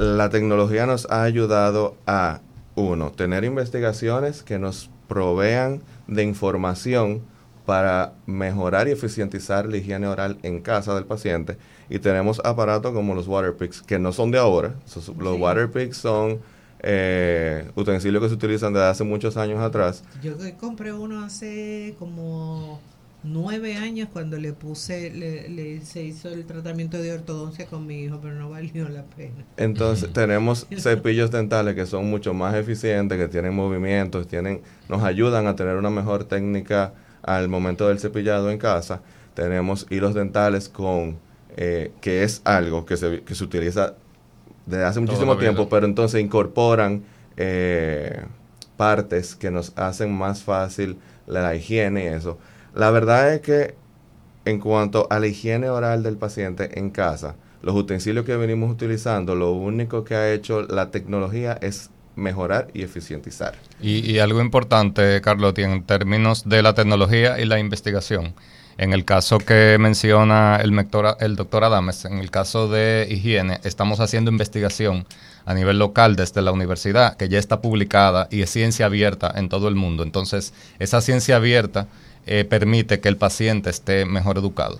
la 0.00 0.30
tecnología 0.30 0.86
nos 0.86 1.10
ha 1.10 1.24
ayudado 1.24 1.94
a, 2.06 2.40
uno, 2.74 3.12
tener 3.12 3.44
investigaciones 3.44 4.42
que 4.42 4.58
nos 4.58 4.88
provean 5.08 5.82
de 6.06 6.22
información 6.22 7.20
para 7.66 8.14
mejorar 8.24 8.88
y 8.88 8.92
eficientizar 8.92 9.66
la 9.66 9.76
higiene 9.76 10.06
oral 10.06 10.38
en 10.42 10.62
casa 10.62 10.94
del 10.94 11.04
paciente. 11.04 11.58
Y 11.90 11.98
tenemos 11.98 12.40
aparatos 12.44 12.94
como 12.94 13.14
los 13.14 13.28
Waterpicks, 13.28 13.82
que 13.82 13.98
no 13.98 14.12
son 14.12 14.30
de 14.30 14.38
ahora. 14.38 14.74
Los 15.18 15.38
Waterpicks 15.38 15.98
son 15.98 16.40
eh, 16.78 17.70
utensilios 17.74 18.22
que 18.22 18.30
se 18.30 18.34
utilizan 18.36 18.72
desde 18.72 18.86
hace 18.86 19.04
muchos 19.04 19.36
años 19.36 19.60
atrás. 19.60 20.02
Yo 20.22 20.32
compré 20.58 20.94
uno 20.94 21.22
hace 21.22 21.94
como 21.98 22.80
nueve 23.22 23.76
años 23.76 24.08
cuando 24.12 24.38
le 24.38 24.52
puse, 24.52 25.10
le, 25.10 25.80
se 25.82 26.02
hizo 26.02 26.28
el 26.28 26.44
tratamiento 26.46 26.98
de 26.98 27.12
ortodoncia 27.12 27.66
con 27.66 27.86
mi 27.86 28.02
hijo, 28.02 28.18
pero 28.22 28.34
no 28.34 28.50
valió 28.50 28.88
la 28.88 29.02
pena. 29.04 29.44
Entonces 29.56 30.12
tenemos 30.12 30.66
cepillos 30.78 31.30
dentales 31.30 31.74
que 31.74 31.86
son 31.86 32.08
mucho 32.08 32.34
más 32.34 32.54
eficientes, 32.54 33.18
que 33.18 33.28
tienen 33.28 33.54
movimientos, 33.54 34.26
tienen, 34.26 34.62
nos 34.88 35.02
ayudan 35.02 35.46
a 35.46 35.56
tener 35.56 35.76
una 35.76 35.90
mejor 35.90 36.24
técnica 36.24 36.94
al 37.22 37.48
momento 37.48 37.88
del 37.88 37.98
cepillado 37.98 38.50
en 38.50 38.58
casa. 38.58 39.02
Tenemos 39.34 39.86
hilos 39.90 40.14
dentales 40.14 40.68
con, 40.68 41.18
eh, 41.56 41.92
que 42.00 42.24
es 42.24 42.42
algo 42.44 42.86
que 42.86 42.96
se, 42.96 43.22
que 43.22 43.34
se 43.34 43.44
utiliza 43.44 43.94
desde 44.66 44.84
hace 44.84 45.00
muchísimo 45.00 45.36
tiempo, 45.36 45.68
pero 45.68 45.86
entonces 45.86 46.20
incorporan 46.20 47.02
eh, 47.36 48.22
partes 48.76 49.34
que 49.34 49.50
nos 49.50 49.72
hacen 49.76 50.12
más 50.12 50.42
fácil 50.42 50.96
la 51.26 51.54
higiene 51.54 52.04
y 52.04 52.06
eso. 52.08 52.38
La 52.74 52.90
verdad 52.90 53.34
es 53.34 53.40
que 53.40 53.74
en 54.44 54.60
cuanto 54.60 55.06
a 55.10 55.18
la 55.18 55.26
higiene 55.26 55.68
oral 55.68 56.02
del 56.02 56.16
paciente 56.16 56.78
en 56.78 56.90
casa, 56.90 57.36
los 57.62 57.74
utensilios 57.74 58.24
que 58.24 58.36
venimos 58.36 58.70
utilizando, 58.70 59.34
lo 59.34 59.52
único 59.52 60.04
que 60.04 60.14
ha 60.14 60.32
hecho 60.32 60.62
la 60.62 60.90
tecnología 60.90 61.58
es 61.60 61.90
mejorar 62.16 62.68
y 62.74 62.82
eficientizar. 62.82 63.54
Y, 63.80 64.18
algo 64.18 64.40
importante, 64.40 65.20
Carlotti, 65.20 65.62
en 65.62 65.84
términos 65.84 66.48
de 66.48 66.62
la 66.62 66.74
tecnología 66.74 67.40
y 67.40 67.46
la 67.46 67.58
investigación. 67.58 68.34
En 68.78 68.94
el 68.94 69.04
caso 69.04 69.38
que 69.38 69.76
menciona 69.78 70.56
el, 70.56 70.72
el 71.20 71.36
doctor 71.36 71.64
Adames, 71.64 72.04
en 72.06 72.18
el 72.18 72.30
caso 72.30 72.68
de 72.68 73.06
higiene, 73.10 73.60
estamos 73.62 74.00
haciendo 74.00 74.30
investigación 74.30 75.06
a 75.44 75.52
nivel 75.52 75.78
local 75.78 76.16
desde 76.16 76.40
la 76.40 76.52
universidad, 76.52 77.16
que 77.16 77.28
ya 77.28 77.38
está 77.38 77.60
publicada 77.60 78.26
y 78.30 78.40
es 78.40 78.50
ciencia 78.50 78.86
abierta 78.86 79.32
en 79.36 79.48
todo 79.50 79.68
el 79.68 79.74
mundo. 79.74 80.02
Entonces, 80.02 80.54
esa 80.78 81.02
ciencia 81.02 81.36
abierta 81.36 81.88
eh, 82.26 82.44
permite 82.44 83.00
que 83.00 83.08
el 83.08 83.16
paciente 83.16 83.70
esté 83.70 84.04
mejor 84.04 84.38
educado. 84.38 84.78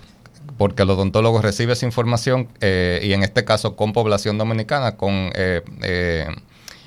Porque 0.57 0.83
el 0.83 0.89
odontólogo 0.89 1.41
recibe 1.41 1.73
esa 1.73 1.85
información 1.85 2.47
eh, 2.61 2.99
y 3.03 3.13
en 3.13 3.23
este 3.23 3.45
caso 3.45 3.75
con 3.75 3.93
población 3.93 4.37
dominicana, 4.37 4.95
con 4.95 5.31
eh, 5.33 5.61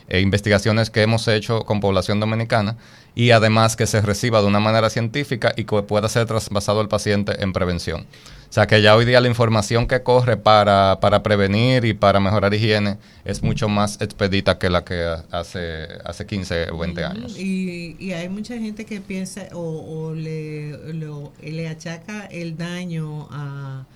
investigaciones 0.09 0.91
que 0.91 1.03
hemos 1.03 1.27
hecho 1.29 1.65
con 1.65 1.81
población 1.81 2.21
dominicana 2.21 2.77
y 3.15 3.31
además 3.31 3.75
que 3.75 3.87
se 3.87 4.01
reciba 4.01 4.41
de 4.43 4.47
una 4.47 4.61
manera 4.61 4.91
científica 4.91 5.53
y 5.57 5.65
que 5.65 5.83
pueda 5.83 6.09
ser 6.09 6.27
traspasado 6.27 6.81
al 6.81 6.89
paciente 6.89 7.43
en 7.43 7.53
prevención. 7.53 8.07
O 8.55 8.61
sea 8.63 8.69
que 8.69 8.81
ya 8.81 8.95
hoy 8.95 9.05
día 9.05 9.21
la 9.21 9.27
información 9.27 9.89
que 9.89 10.05
corre 10.05 10.37
para, 10.37 11.01
para 11.01 11.25
prevenir 11.25 11.85
y 11.85 11.93
para 11.93 12.21
mejorar 12.21 12.55
higiene 12.55 12.99
es 13.25 13.43
mucho 13.43 13.69
más 13.69 14.01
expedita 14.01 14.61
que 14.61 14.71
la 14.71 14.85
que 14.85 15.13
hace, 15.33 15.89
hace 16.05 16.25
15 16.25 16.71
o 16.71 16.79
20 16.79 17.05
años. 17.05 17.37
Y, 17.37 17.97
y 17.99 18.13
hay 18.13 18.29
mucha 18.29 18.57
gente 18.57 18.85
que 18.85 19.01
piensa 19.01 19.49
o, 19.55 20.15
le, 20.15 20.79
le 21.43 21.69
achaca 21.69 22.27
el 22.27 22.57
daño 22.57 23.27
a, 23.33 23.87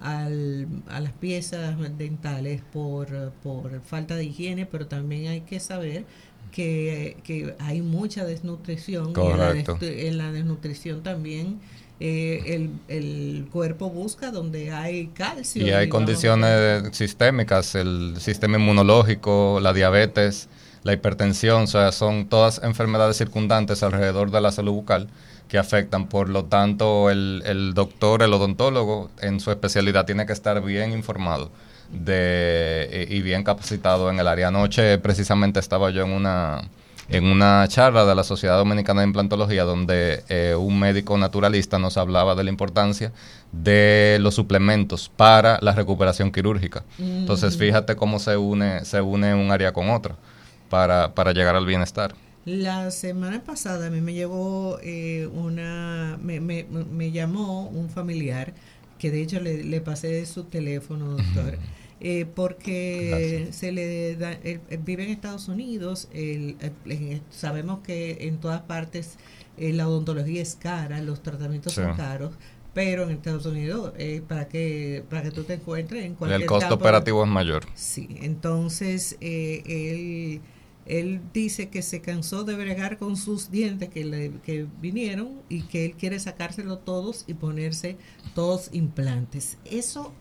al, 0.00 0.66
a 0.88 1.00
las 1.00 1.12
piezas 1.12 1.76
dentales 1.98 2.62
por, 2.72 3.32
por 3.42 3.82
falta 3.82 4.16
de 4.16 4.24
higiene, 4.24 4.64
pero 4.64 4.86
también 4.86 5.26
hay 5.26 5.42
que 5.42 5.60
saber 5.60 6.06
que, 6.52 7.18
que 7.22 7.54
hay 7.58 7.82
mucha 7.82 8.24
desnutrición 8.24 9.12
y 9.12 9.82
en 9.82 10.16
la 10.16 10.32
desnutrición 10.32 11.02
también 11.02 11.60
eh, 11.98 12.42
el, 12.46 12.70
el, 12.88 13.48
cuerpo 13.50 13.88
busca 13.90 14.30
donde 14.30 14.70
hay 14.70 15.08
calcio. 15.08 15.66
Y 15.66 15.70
hay 15.70 15.88
condiciones 15.88 16.96
sistémicas, 16.96 17.74
el 17.74 18.16
sistema 18.18 18.58
inmunológico, 18.58 19.60
la 19.62 19.72
diabetes, 19.72 20.48
la 20.82 20.92
hipertensión, 20.92 21.62
o 21.62 21.66
sea, 21.66 21.92
son 21.92 22.28
todas 22.28 22.60
enfermedades 22.62 23.16
circundantes 23.16 23.82
alrededor 23.82 24.30
de 24.30 24.40
la 24.40 24.52
salud 24.52 24.72
bucal 24.72 25.08
que 25.48 25.58
afectan. 25.58 26.06
Por 26.08 26.28
lo 26.28 26.44
tanto, 26.44 27.10
el, 27.10 27.42
el 27.46 27.74
doctor, 27.74 28.22
el 28.22 28.32
odontólogo, 28.32 29.10
en 29.20 29.40
su 29.40 29.50
especialidad 29.50 30.04
tiene 30.04 30.26
que 30.26 30.32
estar 30.32 30.62
bien 30.62 30.92
informado 30.92 31.50
de, 31.90 33.06
y 33.10 33.22
bien 33.22 33.42
capacitado 33.44 34.10
en 34.10 34.18
el 34.18 34.28
área. 34.28 34.48
Anoche 34.48 34.98
precisamente 34.98 35.60
estaba 35.60 35.90
yo 35.90 36.04
en 36.04 36.12
una 36.12 36.62
en 37.08 37.24
una 37.24 37.66
charla 37.68 38.04
de 38.04 38.14
la 38.14 38.24
Sociedad 38.24 38.56
Dominicana 38.58 39.02
de 39.02 39.06
Implantología 39.06 39.64
donde 39.64 40.24
eh, 40.28 40.54
un 40.58 40.78
médico 40.78 41.16
naturalista 41.18 41.78
nos 41.78 41.96
hablaba 41.96 42.34
de 42.34 42.44
la 42.44 42.50
importancia 42.50 43.12
de 43.52 44.18
los 44.20 44.34
suplementos 44.34 45.10
para 45.14 45.58
la 45.62 45.72
recuperación 45.72 46.32
quirúrgica. 46.32 46.84
Entonces, 46.98 47.56
fíjate 47.56 47.96
cómo 47.96 48.18
se 48.18 48.36
une, 48.36 48.84
se 48.84 49.00
une 49.00 49.34
un 49.34 49.50
área 49.50 49.72
con 49.72 49.90
otra 49.90 50.16
para, 50.68 51.14
para 51.14 51.32
llegar 51.32 51.54
al 51.54 51.66
bienestar. 51.66 52.14
La 52.44 52.90
semana 52.92 53.42
pasada 53.42 53.88
a 53.88 53.90
mí 53.90 54.00
me 54.00 54.12
llevó 54.12 54.78
eh, 54.82 55.28
una, 55.32 56.16
me, 56.22 56.40
me, 56.40 56.64
me, 56.64 57.10
llamó 57.10 57.66
un 57.68 57.90
familiar 57.90 58.52
que 58.98 59.10
de 59.10 59.20
hecho 59.20 59.40
le, 59.40 59.64
le 59.64 59.80
pasé 59.80 60.24
su 60.26 60.44
teléfono, 60.44 61.16
doctor. 61.16 61.58
Eh, 61.98 62.26
porque 62.34 63.48
se 63.52 63.72
le 63.72 64.16
da, 64.16 64.38
vive 64.84 65.04
en 65.04 65.10
Estados 65.10 65.48
Unidos, 65.48 66.08
sabemos 67.30 67.80
que 67.80 68.18
en 68.20 68.38
todas 68.38 68.60
partes 68.62 69.16
eh, 69.56 69.72
la 69.72 69.88
odontología 69.88 70.42
es 70.42 70.56
cara, 70.56 71.00
los 71.00 71.22
tratamientos 71.22 71.72
son 71.72 71.96
caros, 71.96 72.34
pero 72.74 73.04
en 73.04 73.12
Estados 73.12 73.46
Unidos 73.46 73.94
eh, 73.96 74.20
para 74.26 74.46
que 74.46 75.04
para 75.08 75.22
que 75.22 75.30
tú 75.30 75.44
te 75.44 75.54
encuentres 75.54 76.04
en 76.04 76.16
cualquier 76.16 76.42
el 76.42 76.46
costo 76.46 76.74
operativo 76.74 77.24
es 77.24 77.30
mayor. 77.30 77.64
Sí, 77.74 78.08
entonces 78.20 79.16
él 79.20 80.42
él 80.84 81.20
dice 81.32 81.68
que 81.68 81.82
se 81.82 82.00
cansó 82.00 82.44
de 82.44 82.54
bregar 82.54 82.98
con 82.98 83.16
sus 83.16 83.50
dientes 83.50 83.88
que, 83.88 84.04
le, 84.04 84.32
que 84.44 84.66
vinieron 84.80 85.40
y 85.48 85.62
que 85.62 85.86
él 85.86 85.94
quiere 85.94 86.20
sacárselo 86.20 86.78
todos 86.78 87.24
y 87.26 87.34
ponerse 87.34 87.96
todos 88.34 88.70
implantes. 88.72 89.58
Eso 89.64 90.12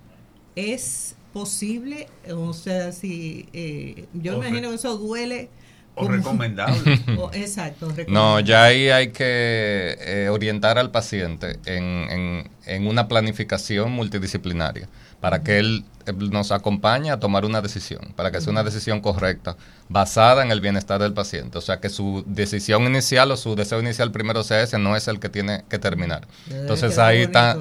es 0.56 1.16
posible, 1.36 2.08
o 2.34 2.54
sea, 2.54 2.94
si 2.94 3.50
eh, 3.52 4.06
yo 4.14 4.36
imagino 4.36 4.70
que 4.70 4.76
eso 4.76 4.98
duele. 4.98 5.50
O 5.96 6.08
recomendable. 6.08 6.94
exacto. 7.34 7.94
No, 8.08 8.40
ya 8.40 8.64
ahí 8.64 8.88
hay 8.88 9.10
que 9.10 9.98
eh, 10.00 10.30
orientar 10.32 10.78
al 10.78 10.92
paciente 10.92 11.60
en, 11.66 11.84
en, 12.10 12.50
en 12.66 12.88
una 12.88 13.10
planificación 13.10 13.92
multidisciplinaria 13.92 14.88
para 15.26 15.42
que 15.42 15.58
él, 15.58 15.84
nos 16.32 16.52
acompañe 16.52 17.10
a 17.10 17.20
tomar 17.20 17.46
una 17.46 17.60
decisión, 17.60 18.14
para 18.16 18.30
que 18.30 18.40
sea 18.42 18.52
una 18.52 18.64
decisión 18.64 19.02
correcta, 19.02 19.56
basada 19.90 20.44
en 20.44 20.52
el 20.52 20.62
bienestar 20.62 21.02
del 21.02 21.14
paciente. 21.14 21.58
O 21.58 21.62
sea, 21.62 21.80
que 21.80 21.90
su 21.90 22.24
decisión 22.28 22.84
inicial 22.84 23.32
o 23.32 23.36
su 23.36 23.56
deseo 23.56 23.80
inicial 23.80 24.12
primero 24.12 24.44
sea 24.44 24.62
ese, 24.62 24.78
no 24.78 24.96
es 24.96 25.08
el 25.08 25.20
que 25.20 25.30
tiene 25.30 25.64
que 25.68 25.80
terminar. 25.80 26.28
Entonces 26.52 27.00
ahí 27.00 27.24
está, 27.24 27.58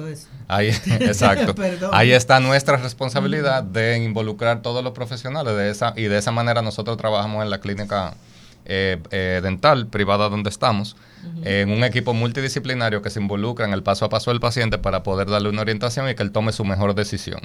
ahí, 0.47 0.67
exacto, 0.85 1.55
ahí 1.91 2.11
está 2.11 2.39
nuestra 2.39 2.77
responsabilidad 2.77 3.63
de 3.63 3.97
involucrar 3.97 4.61
todos 4.61 4.83
los 4.83 4.93
profesionales. 4.93 5.57
De 5.57 5.71
esa 5.71 5.93
y 5.95 6.03
de 6.03 6.19
esa 6.19 6.31
manera 6.31 6.61
nosotros 6.61 6.97
trabajamos 6.97 7.43
en 7.43 7.49
la 7.49 7.57
clínica 7.57 8.13
eh, 8.65 8.97
eh, 9.11 9.39
dental 9.43 9.87
privada 9.87 10.29
donde 10.29 10.49
estamos, 10.49 10.95
en 11.43 11.71
un 11.71 11.83
equipo 11.83 12.13
multidisciplinario 12.13 13.01
que 13.01 13.09
se 13.09 13.19
involucra 13.19 13.65
en 13.65 13.73
el 13.73 13.81
paso 13.81 14.05
a 14.05 14.09
paso 14.09 14.29
del 14.29 14.39
paciente 14.39 14.77
para 14.77 15.01
poder 15.01 15.27
darle 15.27 15.49
una 15.49 15.61
orientación 15.61 16.07
y 16.07 16.13
que 16.13 16.21
él 16.21 16.31
tome 16.31 16.51
su 16.51 16.63
mejor 16.65 16.93
decisión. 16.93 17.39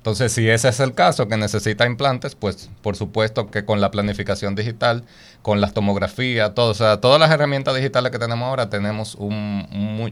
Entonces, 0.00 0.32
si 0.32 0.48
ese 0.48 0.68
es 0.70 0.80
el 0.80 0.94
caso, 0.94 1.28
que 1.28 1.36
necesita 1.36 1.86
implantes, 1.86 2.34
pues 2.34 2.70
por 2.82 2.96
supuesto 2.96 3.50
que 3.50 3.64
con 3.64 3.80
la 3.80 3.90
planificación 3.90 4.54
digital, 4.54 5.04
con 5.42 5.60
las 5.60 5.74
tomografías, 5.74 6.54
todo, 6.54 6.70
o 6.70 6.74
sea, 6.74 7.00
todas 7.00 7.20
las 7.20 7.30
herramientas 7.30 7.76
digitales 7.76 8.10
que 8.10 8.18
tenemos 8.18 8.48
ahora, 8.48 8.70
tenemos 8.70 9.14
un, 9.14 9.68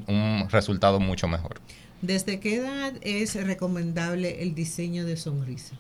un 0.06 0.48
resultado 0.50 1.00
mucho 1.00 1.26
mejor. 1.26 1.60
¿Desde 2.02 2.38
qué 2.38 2.56
edad 2.56 2.92
es 3.00 3.34
recomendable 3.34 4.42
el 4.42 4.54
diseño 4.54 5.04
de 5.04 5.16
sonrisa? 5.16 5.74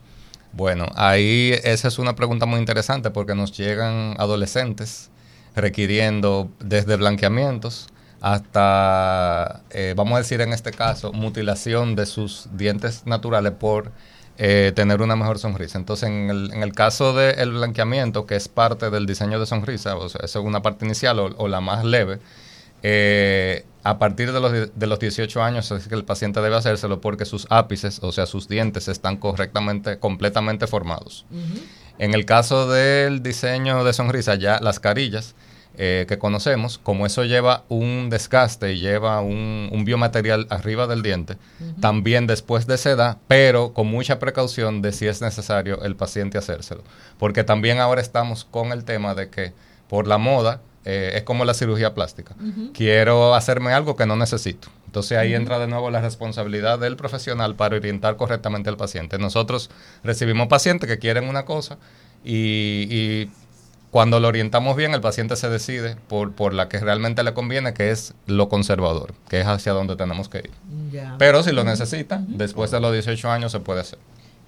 Bueno, 0.58 0.88
ahí 0.96 1.52
esa 1.62 1.86
es 1.86 2.00
una 2.00 2.16
pregunta 2.16 2.44
muy 2.44 2.58
interesante 2.58 3.12
porque 3.12 3.36
nos 3.36 3.56
llegan 3.56 4.16
adolescentes 4.18 5.08
requiriendo 5.54 6.50
desde 6.58 6.96
blanqueamientos 6.96 7.86
hasta, 8.20 9.62
eh, 9.70 9.94
vamos 9.96 10.16
a 10.16 10.18
decir 10.18 10.40
en 10.40 10.52
este 10.52 10.72
caso, 10.72 11.12
mutilación 11.12 11.94
de 11.94 12.06
sus 12.06 12.48
dientes 12.54 13.06
naturales 13.06 13.52
por 13.52 13.92
eh, 14.36 14.72
tener 14.74 15.00
una 15.00 15.14
mejor 15.14 15.38
sonrisa. 15.38 15.78
Entonces, 15.78 16.08
en 16.08 16.28
el, 16.28 16.52
en 16.52 16.64
el 16.64 16.72
caso 16.72 17.14
del 17.14 17.52
blanqueamiento, 17.52 18.26
que 18.26 18.34
es 18.34 18.48
parte 18.48 18.90
del 18.90 19.06
diseño 19.06 19.38
de 19.38 19.46
sonrisa, 19.46 19.94
o 19.94 20.08
sea, 20.08 20.22
es 20.24 20.34
una 20.34 20.60
parte 20.60 20.84
inicial 20.84 21.20
o, 21.20 21.46
la 21.46 21.60
más 21.60 21.84
leve, 21.84 22.18
eh, 22.82 23.64
a 23.84 23.98
partir 23.98 24.32
de 24.32 24.40
los, 24.40 24.52
de 24.74 24.86
los 24.86 24.98
18 24.98 25.42
años 25.42 25.70
es 25.70 25.88
que 25.88 25.94
el 25.94 26.04
paciente 26.04 26.40
debe 26.40 26.56
hacérselo 26.56 27.00
porque 27.00 27.24
sus 27.24 27.46
ápices, 27.50 28.00
o 28.02 28.12
sea, 28.12 28.26
sus 28.26 28.48
dientes 28.48 28.88
están 28.88 29.16
correctamente, 29.16 29.98
completamente 29.98 30.66
formados. 30.66 31.24
En 31.98 32.14
el 32.14 32.24
caso 32.24 32.70
del 32.70 33.22
diseño 33.22 33.84
de 33.84 33.92
sonrisa, 33.92 34.34
ya 34.34 34.60
las 34.60 34.78
carillas, 34.78 35.34
eh, 35.80 36.06
que 36.08 36.18
conocemos, 36.18 36.78
como 36.78 37.06
eso 37.06 37.24
lleva 37.24 37.62
un 37.68 38.10
desgaste 38.10 38.72
y 38.72 38.80
lleva 38.80 39.20
un, 39.20 39.82
biomaterial 39.84 40.48
arriba 40.50 40.88
del 40.88 41.02
diente, 41.02 41.36
también 41.80 42.26
después 42.26 42.66
de 42.66 42.74
esa 42.74 42.90
edad, 42.90 43.18
pero 43.28 43.74
con 43.74 43.86
mucha 43.86 44.18
precaución 44.18 44.82
de 44.82 44.90
si 44.90 45.06
es 45.06 45.22
necesario 45.22 45.82
el 45.82 45.94
paciente 45.94 46.36
hacérselo. 46.36 46.82
Porque 47.16 47.44
también 47.44 47.78
ahora 47.78 48.00
estamos 48.00 48.44
con 48.44 48.72
el 48.72 48.82
tema 48.82 49.14
de 49.14 49.30
que 49.30 49.52
por 49.88 50.08
la 50.08 50.18
moda 50.18 50.60
eh, 50.88 51.12
es 51.16 51.22
como 51.22 51.44
la 51.44 51.54
cirugía 51.54 51.94
plástica. 51.94 52.34
Quiero 52.72 53.34
hacerme 53.34 53.72
algo 53.72 53.94
que 53.96 54.06
no 54.06 54.16
necesito. 54.16 54.68
Entonces 54.86 55.18
ahí 55.18 55.34
entra 55.34 55.58
de 55.58 55.66
nuevo 55.66 55.90
la 55.90 56.00
responsabilidad 56.00 56.78
del 56.78 56.96
profesional 56.96 57.54
para 57.54 57.76
orientar 57.76 58.16
correctamente 58.16 58.70
al 58.70 58.76
paciente. 58.76 59.18
Nosotros 59.18 59.70
recibimos 60.02 60.48
pacientes 60.48 60.88
que 60.88 60.98
quieren 60.98 61.28
una 61.28 61.44
cosa 61.44 61.78
y 62.24 63.28
cuando 63.90 64.20
lo 64.20 64.28
orientamos 64.28 64.76
bien, 64.76 64.92
el 64.92 65.00
paciente 65.00 65.34
se 65.36 65.48
decide 65.48 65.96
por, 66.08 66.32
por 66.32 66.52
la 66.52 66.68
que 66.68 66.78
realmente 66.78 67.22
le 67.22 67.32
conviene, 67.32 67.72
que 67.72 67.90
es 67.90 68.14
lo 68.26 68.48
conservador, 68.48 69.14
que 69.28 69.40
es 69.40 69.46
hacia 69.46 69.72
donde 69.72 69.96
tenemos 69.96 70.28
que 70.28 70.38
ir. 70.38 70.50
Pero 71.18 71.42
si 71.42 71.52
lo 71.52 71.64
necesita, 71.64 72.22
después 72.26 72.70
de 72.70 72.80
los 72.80 72.92
18 72.92 73.30
años 73.30 73.52
se 73.52 73.60
puede 73.60 73.80
hacer. 73.80 73.98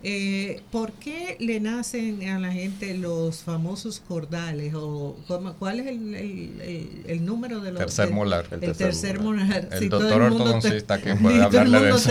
Eh, 0.02 0.62
¿Por 0.72 0.92
qué 0.92 1.36
le 1.40 1.60
nacen 1.60 2.26
a 2.28 2.38
la 2.38 2.52
gente 2.52 2.96
los 2.96 3.42
famosos 3.42 4.00
cordales? 4.00 4.72
o 4.74 5.16
¿Cuál 5.58 5.80
es 5.80 5.86
el, 5.88 7.02
el, 7.06 7.24
número 7.24 7.60
de 7.60 7.72
los? 7.72 7.80
Tercer 7.80 8.10
molar. 8.10 8.46
El, 8.50 8.60
tercer, 8.60 9.20
molar. 9.20 9.68
El 9.70 9.88
doctor 9.90 10.22
ortodoncista 10.22 11.00
que 11.00 11.14
puede 11.16 11.42
hablarle 11.42 11.80
de 11.80 11.90
eso. 11.90 12.10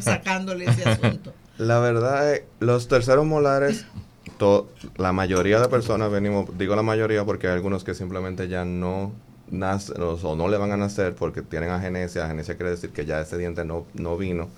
sacándole 0.00 0.64
ese 0.64 0.84
asunto. 0.88 1.32
La 1.58 1.78
verdad 1.78 2.34
es, 2.34 2.42
los 2.60 2.88
terceros 2.88 3.24
molares 3.26 3.84
la 4.96 5.12
mayoría 5.12 5.60
de 5.60 5.68
personas 5.68 6.10
venimos, 6.10 6.46
digo 6.56 6.76
la 6.76 6.82
mayoría 6.82 7.24
porque 7.24 7.48
hay 7.48 7.54
algunos 7.54 7.84
que 7.84 7.94
simplemente 7.94 8.48
ya 8.48 8.64
no 8.64 9.12
nacen 9.50 9.96
o, 10.00 10.36
no 10.36 10.48
le 10.48 10.58
van 10.58 10.72
a 10.72 10.76
nacer 10.76 11.14
porque 11.14 11.42
tienen 11.42 11.70
agenesia. 11.70 12.24
Agenesia 12.24 12.56
quiere 12.56 12.70
decir 12.70 12.90
que 12.90 13.04
ya 13.04 13.20
ese 13.20 13.38
diente 13.38 13.64
no, 13.64 13.86
no 13.94 14.16
vino. 14.16 14.48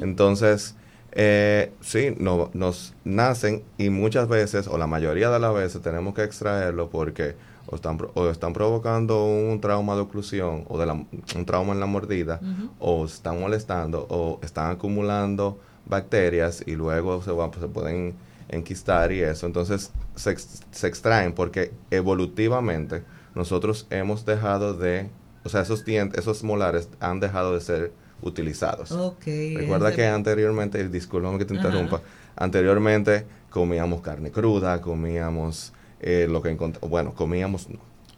Entonces, 0.00 0.74
eh, 1.12 1.72
sí, 1.80 2.14
no, 2.18 2.50
nos 2.54 2.94
nacen 3.04 3.62
y 3.78 3.90
muchas 3.90 4.28
veces, 4.28 4.68
o 4.68 4.78
la 4.78 4.86
mayoría 4.86 5.30
de 5.30 5.38
las 5.38 5.54
veces, 5.54 5.82
tenemos 5.82 6.14
que 6.14 6.22
extraerlo 6.22 6.90
porque 6.90 7.34
o 7.66 7.76
están, 7.76 7.98
o 8.14 8.28
están 8.28 8.52
provocando 8.52 9.24
un 9.24 9.60
trauma 9.60 9.94
de 9.94 10.00
oclusión 10.00 10.64
o 10.68 10.78
de 10.78 10.86
la, 10.86 10.94
un 10.94 11.44
trauma 11.46 11.72
en 11.72 11.80
la 11.80 11.86
mordida, 11.86 12.40
o 12.78 13.04
están 13.04 13.40
molestando, 13.40 14.06
o 14.08 14.40
están 14.42 14.70
acumulando 14.70 15.58
bacterias 15.86 16.62
y 16.66 16.72
luego 16.76 17.22
se, 17.22 17.30
se 17.60 17.68
pueden 17.68 18.14
enquistar 18.48 19.12
y 19.12 19.20
eso. 19.20 19.46
Entonces 19.46 19.92
se, 20.14 20.36
se 20.36 20.86
extraen 20.86 21.32
porque 21.32 21.72
evolutivamente 21.90 23.02
nosotros 23.34 23.86
hemos 23.90 24.26
dejado 24.26 24.74
de, 24.74 25.08
o 25.44 25.48
sea, 25.48 25.60
esos 25.62 25.84
dientes, 25.84 26.18
esos 26.18 26.42
molares 26.42 26.88
han 26.98 27.20
dejado 27.20 27.54
de 27.54 27.60
ser 27.60 27.92
utilizados. 28.22 28.90
Recuerda 29.24 29.94
que 29.94 30.06
anteriormente, 30.06 30.88
disculpame 30.88 31.38
que 31.38 31.44
te 31.44 31.54
interrumpa, 31.54 32.00
anteriormente 32.36 33.26
comíamos 33.50 34.00
carne 34.00 34.30
cruda, 34.30 34.80
comíamos 34.80 35.72
eh, 36.00 36.26
lo 36.28 36.40
que 36.42 36.50
encontramos, 36.50 36.88
bueno, 36.90 37.14
comíamos 37.14 37.68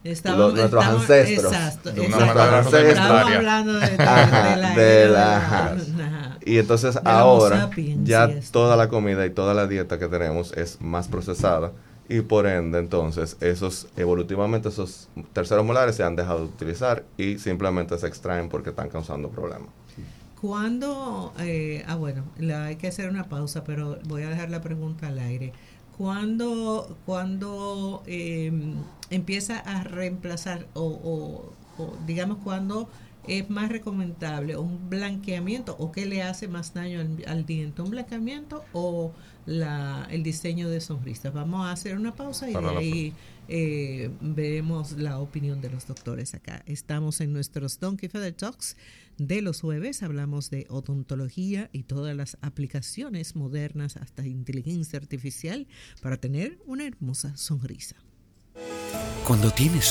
nuestros 0.04 0.84
ancestros. 0.84 1.52
Exacto, 1.52 1.90
Estamos 1.90 3.32
hablando 3.32 3.72
de, 3.78 3.90
de 4.76 5.08
la, 5.08 5.76
y 6.44 6.58
entonces 6.58 6.98
ahora 7.04 7.70
ya 8.02 8.28
toda 8.50 8.76
la 8.76 8.88
comida 8.88 9.24
y 9.26 9.30
toda 9.30 9.54
la 9.54 9.66
dieta 9.66 9.98
que 9.98 10.08
tenemos 10.08 10.52
es 10.52 10.80
más 10.80 11.08
procesada 11.08 11.72
y 12.08 12.20
por 12.20 12.46
ende 12.46 12.78
entonces 12.78 13.36
esos 13.40 13.86
evolutivamente 13.96 14.68
esos 14.68 15.08
terceros 15.32 15.64
molares 15.64 15.96
se 15.96 16.02
han 16.02 16.16
dejado 16.16 16.40
de 16.40 16.44
utilizar 16.46 17.04
y 17.16 17.38
simplemente 17.38 17.96
se 17.96 18.06
extraen 18.06 18.48
porque 18.48 18.70
están 18.70 18.88
causando 18.88 19.28
problemas. 19.28 19.68
Cuando, 20.42 21.32
eh, 21.38 21.84
ah 21.88 21.96
bueno, 21.96 22.24
hay 22.66 22.76
que 22.76 22.88
hacer 22.88 23.08
una 23.08 23.28
pausa, 23.28 23.64
pero 23.64 23.98
voy 24.06 24.22
a 24.24 24.28
dejar 24.28 24.50
la 24.50 24.60
pregunta 24.60 25.08
al 25.08 25.18
aire. 25.20 25.54
Cuando, 25.96 26.98
cuando 27.06 28.02
em, 28.06 28.74
empieza 29.10 29.58
a 29.60 29.84
reemplazar 29.84 30.66
o, 30.74 31.54
o 31.78 31.96
digamos 32.06 32.38
cuando 32.44 32.88
es 33.26 33.48
más 33.50 33.70
recomendable 33.70 34.56
un 34.56 34.90
blanqueamiento 34.90 35.76
o 35.78 35.92
qué 35.92 36.06
le 36.06 36.22
hace 36.22 36.48
más 36.48 36.74
daño 36.74 37.00
al, 37.26 37.46
diente, 37.46 37.82
un 37.82 37.90
blanqueamiento 37.90 38.64
o 38.72 39.12
la, 39.46 40.06
el 40.10 40.22
diseño 40.22 40.68
de 40.68 40.80
sonrisas. 40.80 41.32
Vamos 41.32 41.66
a 41.66 41.72
hacer 41.72 41.96
una 41.96 42.14
pausa 42.14 42.50
y 42.50 42.54
ahí 42.54 43.12
eh, 43.48 44.10
veremos 44.20 44.92
la 44.92 45.18
opinión 45.18 45.60
de 45.60 45.70
los 45.70 45.86
doctores 45.86 46.34
acá. 46.34 46.62
Estamos 46.66 47.20
en 47.20 47.32
nuestros 47.32 47.78
Donkey 47.80 48.08
Feather 48.08 48.34
Talks 48.34 48.76
de 49.18 49.42
los 49.42 49.60
jueves, 49.60 50.02
hablamos 50.02 50.50
de 50.50 50.66
odontología 50.68 51.68
y 51.72 51.84
todas 51.84 52.16
las 52.16 52.38
aplicaciones 52.40 53.36
modernas 53.36 53.96
hasta 53.96 54.26
inteligencia 54.26 54.98
artificial 54.98 55.66
para 56.00 56.16
tener 56.16 56.58
una 56.66 56.86
hermosa 56.86 57.36
sonrisa. 57.36 57.96
Cuando 59.26 59.50
tienes 59.50 59.86
un 59.86 59.90